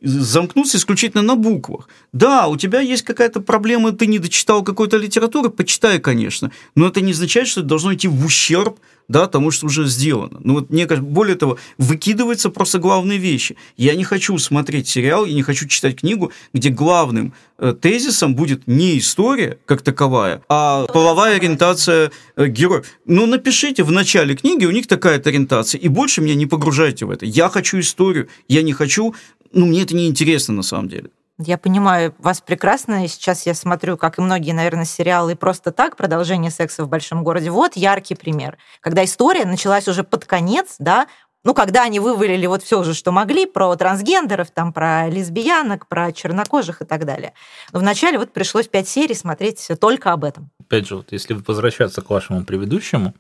[0.02, 1.88] замкнуться исключительно на буквах.
[2.12, 7.00] Да, у тебя есть какая-то проблема, ты не дочитал какой-то литературы, почитай, конечно, но это
[7.00, 10.40] не означает, что это должно идти в ущерб да, тому, что уже сделано.
[10.42, 13.56] Ну вот мне кажется, более того, выкидываются просто главные вещи.
[13.76, 18.66] Я не хочу смотреть сериал, я не хочу читать книгу, где главным э, тезисом будет
[18.66, 22.86] не история как таковая, а половая ориентация э, героев.
[23.04, 27.10] Ну, напишите в начале книги, у них такая-то ориентация, и больше меня не погружайте в
[27.10, 27.26] это.
[27.26, 29.14] Я хочу историю, я не хочу,
[29.52, 31.10] ну, мне это не интересно на самом деле.
[31.38, 36.50] Я понимаю вас прекрасно, сейчас я смотрю, как и многие, наверное, сериалы просто так, продолжение
[36.50, 37.50] секса в большом городе.
[37.50, 38.56] Вот яркий пример.
[38.80, 41.08] Когда история началась уже под конец, да,
[41.44, 46.10] ну, когда они вывалили вот все уже, что могли, про трансгендеров, там, про лесбиянок, про
[46.10, 47.34] чернокожих и так далее.
[47.72, 50.50] Но вначале вот пришлось пять серий смотреть только об этом.
[50.58, 53.12] Опять же, вот если возвращаться к вашему предыдущему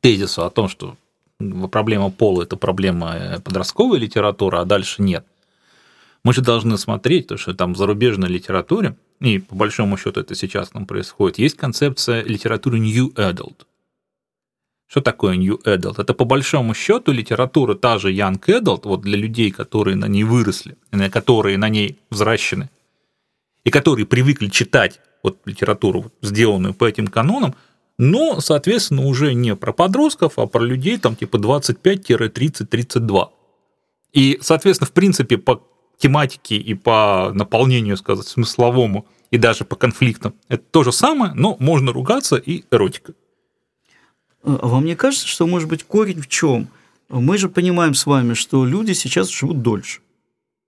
[0.00, 0.96] тезису о том, что
[1.72, 5.26] проблема пола– это проблема э, подростковой литературы, а дальше нет–
[6.24, 10.34] мы же должны смотреть, то, что там в зарубежной литературе, и по большому счету это
[10.34, 13.66] сейчас нам происходит, есть концепция литературы New Adult.
[14.86, 16.00] Что такое New Adult?
[16.00, 20.24] Это по большому счету литература та же Young Adult, вот для людей, которые на ней
[20.24, 20.76] выросли,
[21.10, 22.70] которые на ней взращены,
[23.64, 27.54] и которые привыкли читать вот литературу, сделанную по этим канонам,
[27.98, 33.28] но, соответственно, уже не про подростков, а про людей там типа 25-30-32.
[34.12, 35.60] И, соответственно, в принципе, по
[35.98, 40.34] тематике и по наполнению, сказать, смысловому, и даже по конфликтам.
[40.48, 43.12] Это то же самое, но можно ругаться и эротика.
[44.42, 46.68] А вам не кажется, что может быть корень в чем?
[47.08, 50.00] Мы же понимаем с вами, что люди сейчас живут дольше.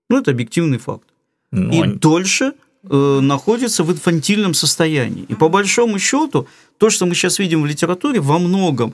[0.09, 1.07] Ну, это объективный факт.
[1.51, 1.93] Ну, и они...
[1.93, 5.23] дольше э, находятся в инфантильном состоянии.
[5.23, 8.93] И по большому счету, то, что мы сейчас видим в литературе, во многом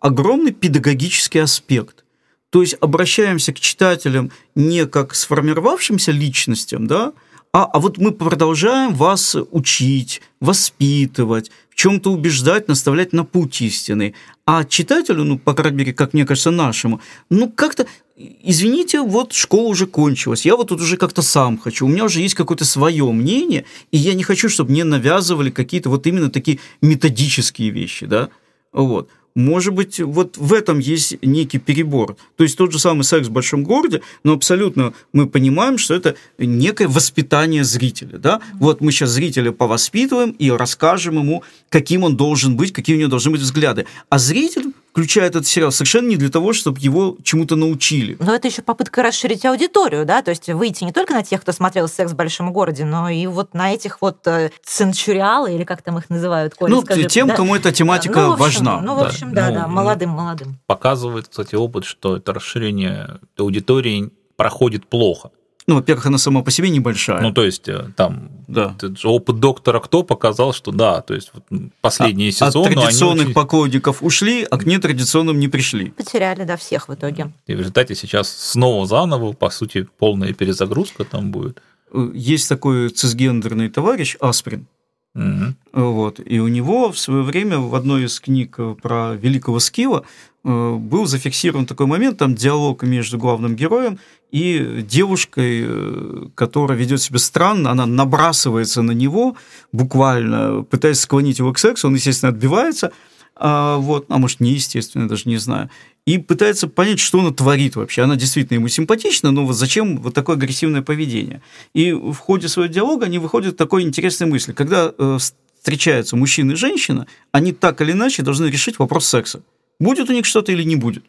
[0.00, 2.04] огромный педагогический аспект.
[2.50, 7.12] То есть обращаемся к читателям не как сформировавшимся личностям, да,
[7.52, 14.14] а, а вот мы продолжаем вас учить, воспитывать, в чем-то убеждать, наставлять на путь истины.
[14.44, 19.68] А читателю, ну, по крайней мере, как мне кажется, нашему, ну, как-то, извините, вот школа
[19.68, 23.10] уже кончилась, я вот тут уже как-то сам хочу, у меня уже есть какое-то свое
[23.10, 28.28] мнение, и я не хочу, чтобы мне навязывали какие-то вот именно такие методические вещи, да,
[28.72, 29.08] вот.
[29.36, 32.16] Может быть, вот в этом есть некий перебор.
[32.36, 36.16] То есть тот же самый секс в большом городе, но абсолютно мы понимаем, что это
[36.38, 38.16] некое воспитание зрителя.
[38.16, 38.40] Да?
[38.54, 43.10] Вот мы сейчас зрителя повоспитываем и расскажем ему, каким он должен быть, какие у него
[43.10, 43.84] должны быть взгляды.
[44.08, 48.16] А зритель включая этот сериал совершенно не для того, чтобы его чему-то научили.
[48.18, 51.52] Но это еще попытка расширить аудиторию, да, то есть выйти не только на тех, кто
[51.52, 55.82] смотрел «Секс в большом городе», но и вот на этих вот э, ценчуриалы, или как
[55.82, 57.34] там их называют, Коля, Ну, скажи, тем, да?
[57.36, 58.80] кому эта тематика ну, общем, важна.
[58.80, 60.58] Ну, в общем, да, да, ну, да молодым, молодым.
[60.66, 65.30] Показывает, кстати, опыт, что это расширение аудитории проходит плохо.
[65.68, 67.20] Ну, во-первых, она сама по себе небольшая.
[67.20, 68.76] Ну, то есть, э, там да.
[69.02, 71.32] опыт доктора кто показал, что да, то есть
[71.80, 72.68] последние а, сезоны...
[72.68, 73.34] От традиционных очень...
[73.34, 75.90] поклонников ушли, а к нетрадиционным не пришли.
[75.90, 77.32] Потеряли, да, всех в итоге.
[77.48, 81.60] И в результате сейчас снова заново, по сути, полная перезагрузка там будет.
[81.92, 84.68] Э, есть такой цисгендерный товарищ Асприн,
[85.16, 85.54] Угу.
[85.72, 86.20] Вот.
[86.24, 90.04] И у него в свое время в одной из книг про великого Скилла э,
[90.46, 93.98] был зафиксирован такой момент, там диалог между главным героем
[94.30, 99.36] и девушкой, э, которая ведет себя странно, она набрасывается на него,
[99.72, 102.92] буквально пытаясь склонить его к сексу, он, естественно, отбивается,
[103.34, 105.68] а, вот, а может, неестественно, даже не знаю,
[106.06, 108.02] и пытается понять, что она творит вообще.
[108.02, 111.42] Она действительно ему симпатична, но вот зачем вот такое агрессивное поведение?
[111.74, 114.52] И в ходе своего диалога они выходят к такой интересной мысли.
[114.52, 115.18] Когда э,
[115.58, 119.42] встречаются мужчина и женщина, они так или иначе должны решить вопрос секса.
[119.78, 121.04] Будет у них что-то или не будет?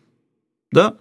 [0.71, 0.97] Да?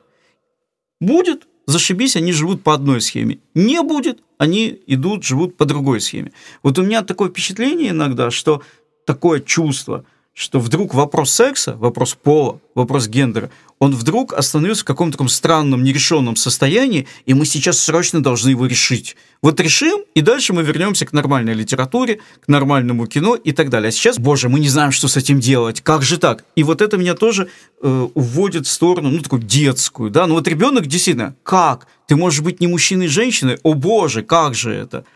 [1.01, 3.39] Будет, зашибись, они живут по одной схеме.
[3.55, 6.33] Не будет, они идут, живут по другой схеме.
[6.63, 8.63] Вот у меня такое впечатление иногда, что
[9.05, 10.05] такое чувство,
[10.37, 15.83] что вдруг вопрос секса, вопрос пола, вопрос гендера, он вдруг остановился в каком-то таком странном,
[15.83, 19.17] нерешенном состоянии, и мы сейчас срочно должны его решить.
[19.41, 23.89] Вот решим, и дальше мы вернемся к нормальной литературе, к нормальному кино и так далее.
[23.89, 26.45] А сейчас, боже, мы не знаем, что с этим делать, как же так?
[26.55, 27.49] И вот это меня тоже
[27.81, 31.87] э, уводит в сторону, ну, такую детскую, да, ну вот ребенок действительно, как?
[32.07, 33.59] Ты можешь быть не мужчиной и женщиной?
[33.63, 35.07] О боже, как же это?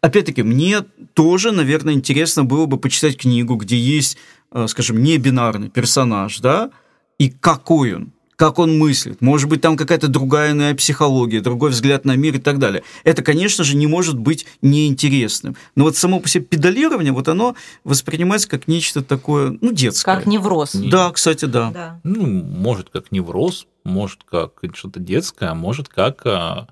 [0.00, 0.82] Опять-таки, мне
[1.14, 4.18] тоже, наверное, интересно было бы почитать книгу, где есть
[4.66, 6.70] скажем, не бинарный персонаж, да,
[7.18, 9.20] и какой он, как он мыслит.
[9.20, 12.82] Может быть, там какая-то другая иная психология, другой взгляд на мир и так далее.
[13.04, 15.56] Это, конечно же, не может быть неинтересным.
[15.76, 20.14] Но вот само по себе педалирование, вот оно воспринимается как нечто такое, ну, детское.
[20.14, 20.72] Как невроз.
[20.74, 21.70] Да, кстати, да.
[21.70, 22.00] да.
[22.02, 26.68] Ну, может, как невроз, может, как что-то детское, а может, как а,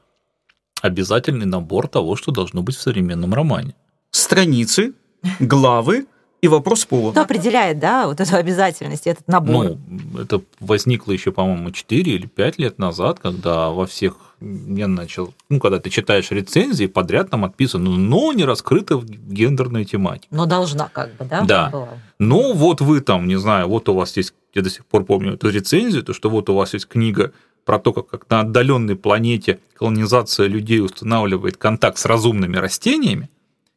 [0.81, 3.75] обязательный набор того, что должно быть в современном романе.
[4.11, 4.95] Страницы,
[5.41, 6.07] главы,
[6.43, 7.13] и вопрос пола.
[7.13, 9.77] Кто определяет, да, вот эту обязательность, этот набор?
[9.87, 15.33] Ну, это возникло еще, по-моему, 4 или 5 лет назад, когда во всех я начал,
[15.49, 20.35] ну, когда ты читаешь рецензии, подряд там отписано, но не раскрыта гендерная тематика.
[20.35, 21.43] Но должна как бы, да?
[21.43, 21.71] Да.
[21.71, 21.89] Была.
[22.19, 25.35] Ну, вот вы там, не знаю, вот у вас есть, я до сих пор помню
[25.35, 27.31] эту рецензию, то, что вот у вас есть книга
[27.65, 33.31] про то, как, как на отдаленной планете колонизация людей устанавливает контакт с разумными растениями,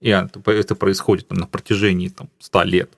[0.05, 2.91] и это происходит на протяжении там, 100 лет.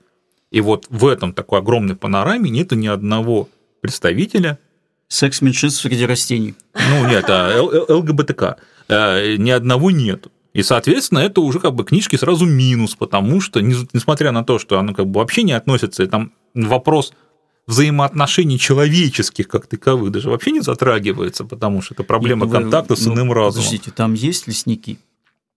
[0.50, 3.48] И вот в этом такой огромной панораме нет ни одного
[3.80, 4.58] представителя
[5.08, 6.54] Секс меньшинств среди растений.
[6.74, 8.58] Ну, нет, а ЛГБТК.
[8.88, 10.26] Э, ни одного нет.
[10.52, 14.78] И, соответственно, это уже как бы книжки сразу минус, потому что, несмотря на то, что
[14.78, 17.14] оно как бы вообще не относится, и там вопрос
[17.66, 23.00] взаимоотношений человеческих как таковых даже вообще не затрагивается, потому что это проблема Нет, контакта вы,
[23.00, 23.64] с иным ну, разумом.
[23.64, 24.98] Подождите, там есть лесники?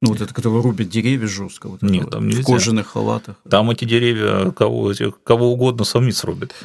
[0.02, 1.68] Ну, вот это, который рубит деревья жестко.
[1.68, 2.42] Вот Нет, там нельзя.
[2.42, 3.36] В кожаных халатах.
[3.48, 6.56] Там эти деревья кого, кого угодно сами срубят.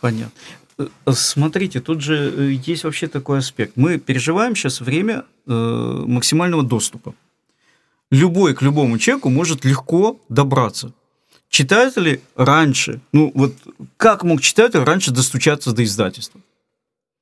[0.00, 0.32] Понятно.
[0.78, 3.76] Э, смотрите, тут же э, есть вообще такой аспект.
[3.76, 5.52] Мы переживаем сейчас время э,
[6.06, 7.14] максимального доступа.
[8.10, 10.92] Любой к любому человеку может легко добраться.
[11.48, 13.54] Читатели раньше, ну вот
[13.98, 16.40] как мог читатель раньше достучаться до издательства?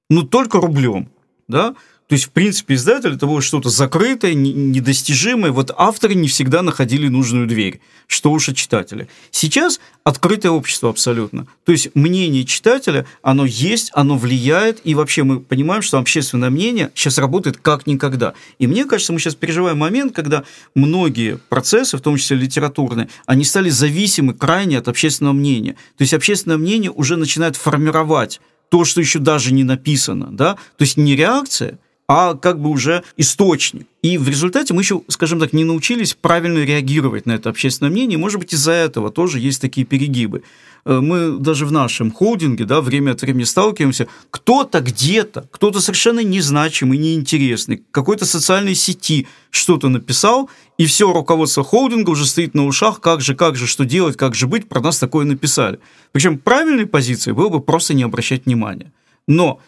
[0.08, 1.08] Ну только рублем,
[1.48, 1.74] да?
[2.10, 5.52] То есть, в принципе, издатель это было что-то закрытое, недостижимое.
[5.52, 7.80] Вот авторы не всегда находили нужную дверь.
[8.08, 9.06] Что уж о читателе.
[9.30, 11.46] Сейчас открытое общество абсолютно.
[11.64, 14.80] То есть, мнение читателя, оно есть, оно влияет.
[14.82, 18.34] И вообще мы понимаем, что общественное мнение сейчас работает как никогда.
[18.58, 20.42] И мне кажется, мы сейчас переживаем момент, когда
[20.74, 25.76] многие процессы, в том числе литературные, они стали зависимы крайне от общественного мнения.
[25.96, 30.30] То есть, общественное мнение уже начинает формировать то, что еще даже не написано.
[30.32, 30.54] Да?
[30.76, 31.78] То есть, не реакция–
[32.12, 33.86] а как бы уже источник.
[34.02, 38.18] И в результате мы еще, скажем так, не научились правильно реагировать на это общественное мнение.
[38.18, 40.42] Может быть, из-за этого тоже есть такие перегибы.
[40.84, 44.08] Э, мы даже в нашем холдинге да, время от времени сталкиваемся.
[44.32, 52.10] Кто-то где-то, кто-то совершенно незначимый, неинтересный, какой-то социальной сети что-то написал, и все руководство холдинга
[52.10, 54.98] уже стоит на ушах, как же, как же, что делать, как же быть, про нас
[54.98, 55.78] такое написали.
[56.10, 58.92] Причем правильной позицией было бы просто не обращать внимания.
[59.28, 59.60] Но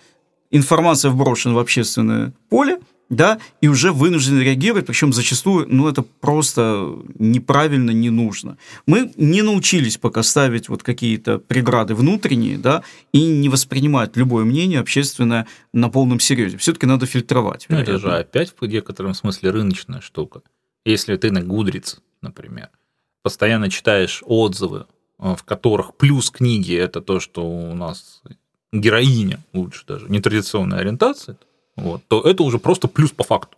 [0.52, 2.78] информация вброшена в общественное поле,
[3.12, 8.56] да, и уже вынуждены реагировать, причем зачастую, ну, это просто неправильно, не нужно.
[8.86, 14.80] Мы не научились пока ставить вот какие-то преграды внутренние, да, и не воспринимать любое мнение
[14.80, 16.56] общественное на полном серьезе.
[16.56, 17.66] Все-таки надо фильтровать.
[17.68, 20.40] Ну, это же опять в некотором смысле рыночная штука.
[20.86, 22.70] Если ты на Гудриц, например,
[23.22, 24.86] постоянно читаешь отзывы,
[25.18, 28.22] э, в которых плюс книги это то, что у нас
[28.72, 31.36] героиня, лучше даже, нетрадиционная ориентация,
[31.76, 33.56] вот, то это уже просто плюс по факту,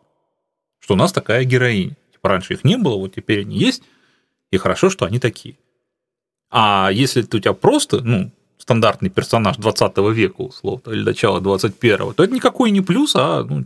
[0.81, 1.97] что у нас такая героиня.
[2.13, 3.83] Типа раньше их не было, вот теперь они есть,
[4.51, 5.57] и хорошо, что они такие.
[6.51, 12.25] А если у тебя просто, ну, стандартный персонаж 20 века, условно, или начала 21-го, то
[12.25, 13.65] это никакой не плюс, а ну,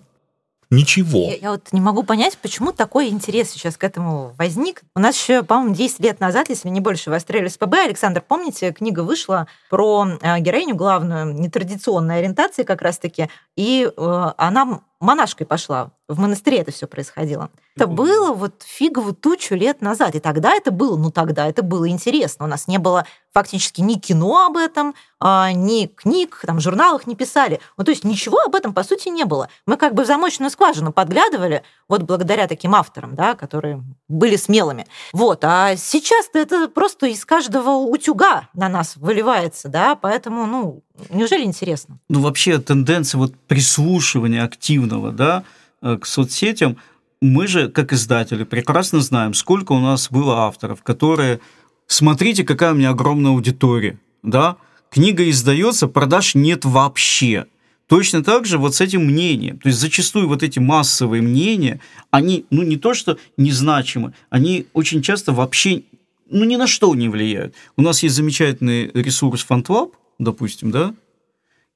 [0.70, 1.30] Ничего.
[1.30, 4.82] Я, я вот не могу понять, почему такой интерес сейчас к этому возник.
[4.94, 7.74] У нас еще, по-моему, 10 лет назад, если не больше, выстроили СПБ.
[7.86, 14.80] Александр, помните, книга вышла про э, героиню главную нетрадиционной ориентации как раз-таки, и э, она
[15.00, 15.90] монашкой пошла.
[16.08, 17.50] В монастыре это все происходило.
[17.76, 20.14] Это было вот фиговую тучу лет назад.
[20.14, 22.46] И тогда это было, ну тогда это было интересно.
[22.46, 27.14] У нас не было фактически ни кино об этом, а, ни книг, там, журналах не
[27.14, 27.60] писали.
[27.76, 29.48] Ну, то есть ничего об этом, по сути, не было.
[29.66, 34.86] Мы как бы в замочную скважину подглядывали, вот благодаря таким авторам, да, которые были смелыми.
[35.12, 41.44] Вот, а сейчас-то это просто из каждого утюга на нас выливается, да, поэтому, ну, неужели
[41.44, 41.98] интересно?
[42.08, 45.44] Ну, вообще тенденция вот прислушивания активного, да,
[45.82, 46.76] э, к соцсетям,
[47.20, 51.40] мы же, как издатели, прекрасно знаем, сколько у нас было авторов, которые,
[51.86, 54.56] смотрите, какая у меня огромная аудитория, да,
[54.90, 57.46] книга издается, продаж нет вообще.
[57.88, 59.58] Точно так же вот с этим мнением.
[59.58, 61.80] То есть зачастую вот эти массовые мнения,
[62.10, 65.84] они, ну не то что незначимы, они очень часто вообще
[66.30, 67.54] ну, ни на что не влияют.
[67.76, 70.94] У нас есть замечательный ресурс FanTlab, допустим, да,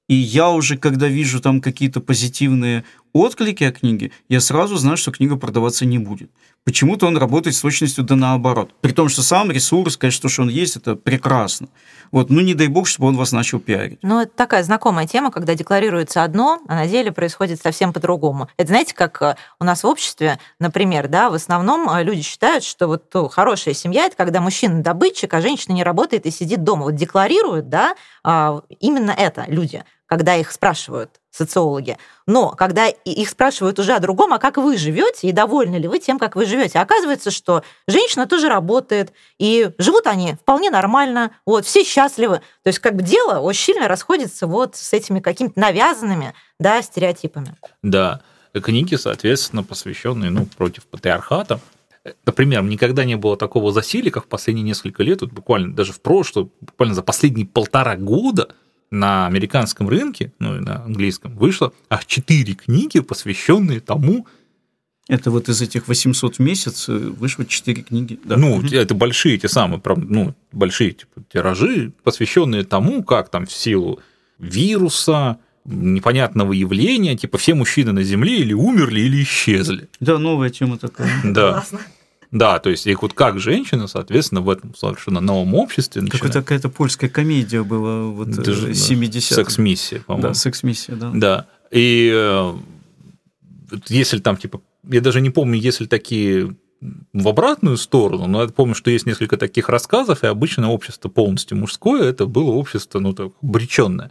[0.08, 5.12] и я уже, когда вижу там какие-то позитивные отклики о книге, я сразу знаю, что
[5.12, 6.30] книга продаваться не будет.
[6.64, 8.70] Почему-то он работает с точностью да наоборот.
[8.80, 11.68] При том, что сам ресурс, конечно, то, что он есть, это прекрасно.
[12.12, 13.98] Вот, ну не дай бог, чтобы он вас начал пиарить.
[14.02, 18.48] Ну, это такая знакомая тема, когда декларируется одно, а на деле происходит совсем по-другому.
[18.56, 22.62] Это знаете, как э, у нас в обществе, например, да, в основном э, люди считают,
[22.62, 26.62] что вот ну, хорошая семья это когда мужчина добытчик, а женщина не работает и сидит
[26.62, 26.84] дома.
[26.84, 31.96] Вот декларируют, да, а, именно это люди когда их спрашивают социологи.
[32.26, 36.00] Но когда их спрашивают уже о другом, а как вы живете и довольны ли вы
[36.00, 41.64] тем, как вы живете, оказывается, что женщина тоже работает, и живут они вполне нормально, вот,
[41.64, 42.42] все счастливы.
[42.62, 47.56] То есть как бы дело очень сильно расходится вот с этими какими-то навязанными да, стереотипами.
[47.82, 48.20] Да,
[48.52, 51.58] книги, соответственно, посвященные ну, против патриархата.
[52.26, 56.02] Например, никогда не было такого засилия, как в последние несколько лет, вот буквально даже в
[56.02, 58.48] прошлом, буквально за последние полтора года–
[58.92, 64.26] на американском рынке, ну и на английском, вышло аж 4 книги, посвященные тому,
[65.08, 68.20] это вот из этих 800 в месяц э, вышло 4 книги.
[68.22, 68.36] Да.
[68.36, 68.66] Ну, угу.
[68.66, 73.98] это большие те самые, ну, большие типа, тиражи, посвященные тому, как там в силу
[74.38, 79.88] вируса, непонятного явления, типа все мужчины на Земле или умерли, или исчезли.
[80.00, 81.10] Да, новая тема такая.
[81.24, 81.52] Да.
[81.52, 81.80] Классно.
[82.32, 86.00] Да, то есть их вот как женщина, соответственно, в этом совершенно новом обществе.
[86.02, 89.34] Какая-то какая-то польская комедия была вот Даже, 70-х.
[89.34, 90.28] Секс-миссия, по-моему.
[90.28, 91.10] Да, секс-миссия, да.
[91.14, 91.46] Да.
[91.70, 92.52] И э,
[93.88, 96.56] если там, типа, я даже не помню, если такие
[97.12, 101.58] в обратную сторону, но я помню, что есть несколько таких рассказов, и обычно общество полностью
[101.58, 104.10] мужское, это было общество, ну, так, обреченное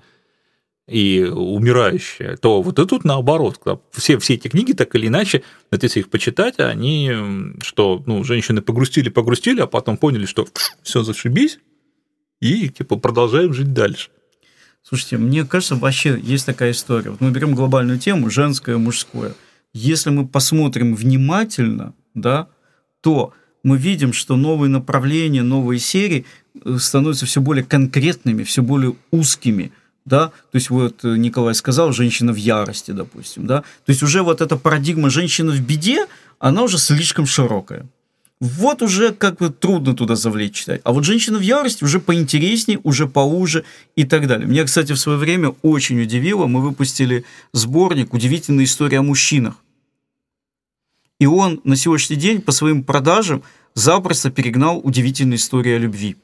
[0.92, 5.84] и умирающая, то вот и тут наоборот, все, все эти книги так или иначе, вот
[5.84, 7.12] если их почитать, они,
[7.62, 10.46] что, ну, женщины погрустили, погрустили, а потом поняли, что
[10.84, 11.60] все зашибись,
[12.42, 14.10] и типа продолжаем жить дальше.
[14.84, 17.12] Слушайте, мне кажется, вообще есть такая история.
[17.12, 19.34] Вот мы берем глобальную тему, женское, мужское.
[19.74, 22.50] Если мы посмотрим внимательно, да,
[23.00, 26.26] то мы видим, что новые направления, новые серии
[26.66, 29.72] э, становятся все более конкретными, все более узкими–
[30.06, 34.24] да, то есть вот э, Николай сказал, женщина в ярости, допустим, да, то есть уже
[34.24, 36.08] вот эта парадигма женщины в беде,
[36.40, 37.86] она уже слишком широкая.
[38.40, 40.82] Вот уже как бы трудно туда завлечь читать.
[40.84, 44.48] А вот «Женщина в ярости» уже поинтереснее, уже поуже и так далее.
[44.48, 49.64] Меня, кстати, в свое время очень удивило, мы выпустили сборник «Удивительная история о мужчинах».
[51.20, 53.44] И он на сегодняшний день по своим продажам
[53.76, 56.18] запросто перегнал «Удивительную историю о любви»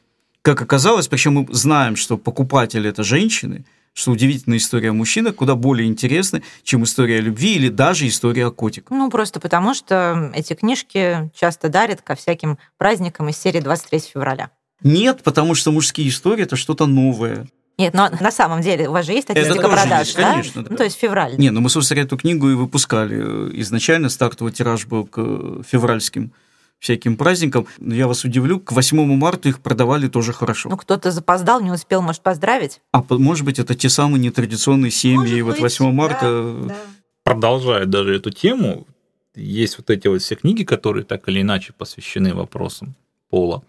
[0.47, 5.89] как оказалось, причем мы знаем, что покупатели это женщины, что удивительная история мужчины куда более
[5.89, 8.97] интересна, чем история любви или даже история о котиках.
[8.97, 14.49] Ну, просто потому что эти книжки часто дарят ко всяким праздникам из серии 23 февраля.
[14.83, 17.47] Нет, потому что мужские истории– это что-то новое.
[17.77, 20.31] Нет, но на самом деле у вас же есть статистика продаж, есть, да?
[20.31, 20.67] Конечно, да.
[20.71, 21.35] Ну, то есть февраль.
[21.37, 23.19] Не, ну мы, собственно, эту книгу и выпускали.
[23.59, 26.31] Изначально стартовый тираж был к февральским
[26.79, 27.67] всяким праздникам.
[27.79, 30.69] Я вас удивлю, к 8 марта их продавали тоже хорошо.
[30.69, 32.81] Ну, кто-то запоздал, не успел, может, поздравить?
[32.91, 36.55] А может быть, это те самые нетрадиционные семьи, может и вот 8 марта...
[36.61, 36.75] Да, да.
[37.23, 38.87] Продолжая даже эту тему,
[39.35, 42.95] есть вот эти вот все книги, которые так или иначе посвящены вопросам
[43.29, 43.63] пола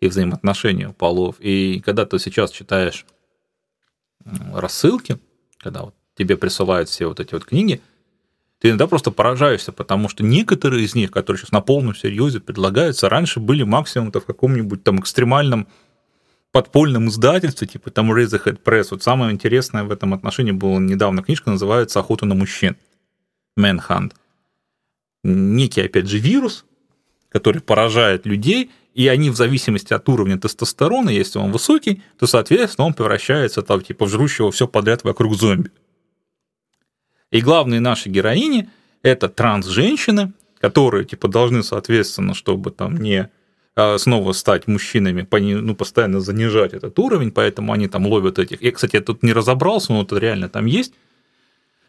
[0.00, 1.36] и взаимоотношению полов.
[1.40, 3.04] И когда ты сейчас читаешь
[4.52, 5.18] рассылки,
[5.58, 7.80] когда вот тебе присылают все вот эти вот книги,
[8.62, 13.08] ты иногда просто поражаешься, потому что некоторые из них, которые сейчас на полном серьезе предлагаются,
[13.08, 15.66] раньше были максимум-то в каком-нибудь там экстремальном
[16.52, 18.88] подпольном издательстве, типа там Razorhead Press.
[18.92, 22.76] Вот самое интересное в этом отношении была недавно книжка, называется «Охота на мужчин».
[23.58, 24.12] Manhunt.
[25.24, 26.64] Некий, опять же, вирус,
[27.30, 32.86] который поражает людей, и они в зависимости от уровня тестостерона, если он высокий, то, соответственно,
[32.86, 35.72] он превращается там, типа, в жрущего все подряд вокруг зомби.
[37.32, 38.68] И главные наши героини–
[39.02, 43.28] это транс-женщины, которые типа должны, соответственно, чтобы там не
[43.74, 48.62] а, снова стать мужчинами, ну, постоянно занижать этот уровень, поэтому они там ловят этих.
[48.62, 50.92] Я, кстати, я тут не разобрался, но это реально там есть.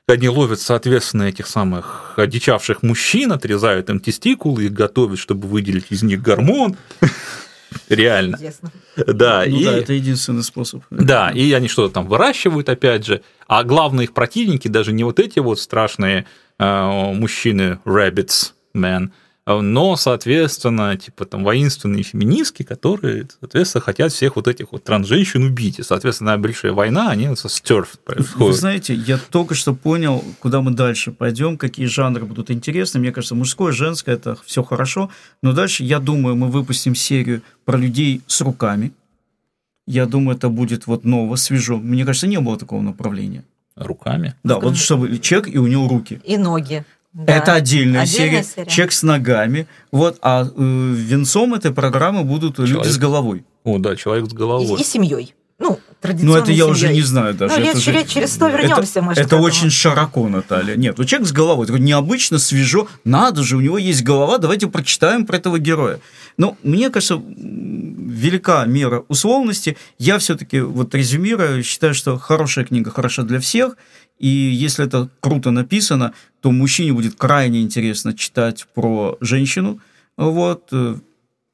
[0.07, 6.03] Они ловят, соответственно, этих самых одичавших мужчин, отрезают им тестикулы, их готовят, чтобы выделить из
[6.03, 6.77] них гормон.
[7.95, 8.35] Реально.
[8.35, 8.71] Интересно.
[8.95, 9.65] Да, ну, и...
[9.65, 10.83] да, это единственный способ.
[10.89, 13.21] Да, и они что-то там выращивают, опять же.
[13.47, 16.25] А главные их противники даже не вот эти вот страшные
[16.59, 19.09] э, мужчины, rabbits, man,
[19.45, 25.79] но, соответственно, типа там воинственные феминистки, которые, соответственно, хотят всех вот этих вот трансженщин убить.
[25.79, 28.37] И, соответственно, большая война, они со стерф происходят.
[28.37, 33.01] Вы знаете, я только что понял, куда мы дальше пойдем, какие жанры будут интересны.
[33.01, 35.09] Мне кажется, мужское, женское, это все хорошо.
[35.41, 38.93] Но дальше, я думаю, мы выпустим серию про людей с руками.
[39.85, 41.77] Я думаю, это будет вот ново, свежо.
[41.77, 43.43] Мне кажется, не было такого направления.
[43.75, 44.35] Руками?
[44.43, 46.21] Да, вот чтобы человек, и у него руки.
[46.23, 46.85] И ноги.
[47.13, 47.31] Да.
[47.37, 48.43] Это отдельная, Отдельная серия.
[48.43, 48.69] серия.
[48.69, 49.67] Человек с ногами.
[49.91, 52.91] Вот, а э, венцом этой программы будут люди Человек.
[52.91, 53.45] с головой.
[53.63, 54.79] О, да, человек с головой.
[54.79, 55.35] И, и семьей.
[56.03, 57.55] Ну, Ну, традиционной это я уже не знаю даже.
[57.55, 60.75] Ну, лет это же- через- через сто это- вернемся, может, Это очень широко, Наталья.
[60.75, 61.65] Нет, у человека с головой.
[61.65, 62.87] Такой необычно, свежо.
[63.05, 64.37] Надо же, у него есть голова.
[64.37, 65.99] Давайте прочитаем про этого героя.
[66.37, 69.77] Ну, мне кажется, велика мера условности.
[69.99, 73.77] Я все-таки, вот резюмируя, считаю, что хорошая книга хороша для всех.
[74.19, 79.79] И если это круто написано, то мужчине будет крайне интересно читать про женщину.
[80.17, 80.95] Вот, э,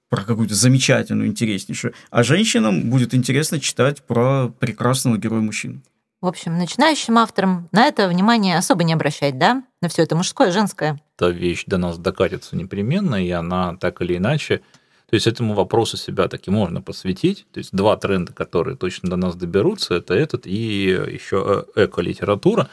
[0.09, 1.93] про какую-то замечательную, интереснейшую.
[2.09, 5.81] А женщинам будет интересно читать про прекрасного героя-мужчину.
[6.21, 9.63] В общем, начинающим авторам на это внимание особо не обращать, да?
[9.81, 10.99] На все это мужское, женское.
[11.17, 14.61] Эта вещь до нас докатится непременно, и она так или иначе...
[15.09, 17.47] То есть этому вопросу себя таки можно посвятить.
[17.51, 22.69] То есть два тренда, которые точно до нас доберутся, это этот и еще э, эко-литература,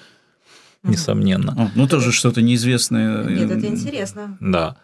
[0.82, 1.54] несомненно.
[1.56, 3.24] А, ну, тоже что-то неизвестное.
[3.24, 4.36] Нет, это М, интересно.
[4.40, 4.76] Да.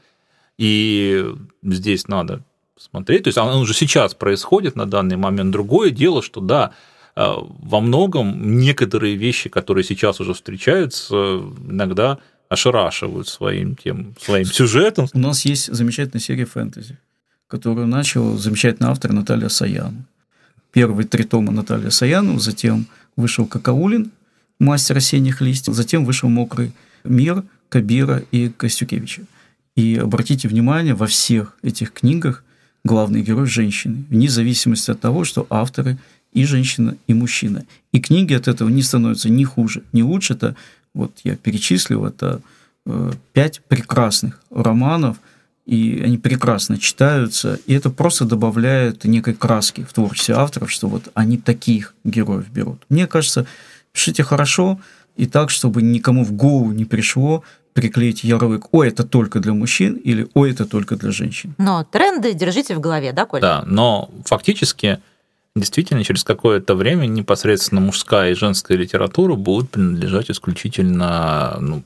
[0.59, 1.25] И
[1.63, 2.43] здесь надо
[2.77, 3.25] смотреть.
[3.25, 5.51] То есть оно уже сейчас происходит на данный момент.
[5.51, 6.73] Другое дело, что да,
[7.17, 11.15] э, во многом некоторые вещи, которые сейчас уже встречаются,
[11.69, 15.09] иногда ошарашивают своим тем, своим сюжетом.
[15.15, 16.99] У нас есть замечательная серия фэнтези,
[17.49, 20.05] которую начал замечательный автор Наталья Саян.
[20.71, 22.87] Первые три тома Наталья Саяну, затем
[23.17, 24.11] вышел Какаулин,
[24.59, 26.73] мастер осенних листьев, затем вышел «Мокрый
[27.05, 29.23] мир» Кабира и Костюкевича.
[29.77, 32.45] И обратите внимание, во всех этих книгах
[32.85, 35.99] главный герой– женщины, вне зависимости от того, что авторы
[36.33, 37.65] и женщина, и мужчина.
[37.93, 40.35] И книги от этого не становятся ни хуже, ни лучше.
[40.35, 40.57] Это,
[40.95, 42.41] вот я перечислил, это
[42.87, 45.19] э, пять прекрасных романов,
[45.65, 51.09] и они прекрасно читаются, и это просто добавляет некой краски в творчестве авторов, что вот
[51.15, 52.83] они таких героев берут.
[52.89, 53.47] Мне кажется,
[53.93, 54.81] пишите хорошо
[55.17, 59.95] и так, чтобы никому в голову не пришло приклеить ярлык «Ой, это только для мужчин»
[59.95, 61.55] или «Ой, это только для женщин».
[61.59, 63.41] Но тренды держите в голове, да, Коль?
[63.41, 65.01] Да, но фактически
[65.57, 71.83] действительно через какое-то время непосредственно мужская и женская литература будут принадлежать исключительно ну,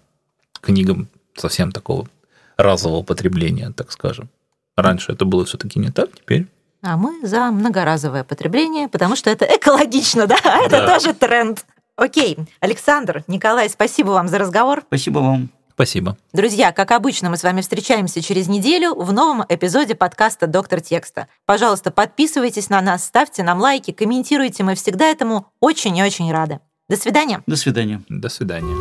[0.60, 2.08] книгам совсем такого
[2.56, 4.28] разового потребления, так скажем.
[4.76, 6.46] Раньше это было все-таки не так, теперь
[6.82, 10.36] А мы за многоразовое потребление, потому что это экологично, да?
[10.44, 10.94] А это Да.
[10.94, 11.64] тоже тренд.
[11.96, 14.82] Окей, Александр, Николай, спасибо вам за разговор.
[14.86, 15.50] Спасибо вам.
[15.76, 16.16] Спасибо.
[16.32, 21.28] Друзья, как обычно, мы с вами встречаемся через неделю в новом эпизоде подкаста «Доктор текста».
[21.44, 26.60] Пожалуйста, подписывайтесь на нас, ставьте нам лайки, комментируйте, мы всегда этому очень и очень рады.
[26.88, 27.42] До свидания.
[27.46, 28.02] До свидания.
[28.08, 28.74] До свидания.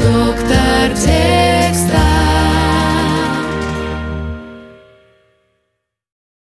[0.00, 1.38] Доктор День.